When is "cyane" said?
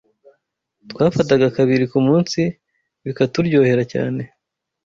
3.93-4.23